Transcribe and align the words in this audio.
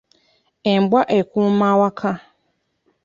Embwa 0.73 1.01
ekuuma 1.19 1.65
awaka. 1.73 2.11